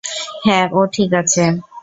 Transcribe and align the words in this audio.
হ্যাঁ, 0.45 0.65
ও 0.71 0.79
ঠিক 0.93 1.11
আছে। 1.21 1.43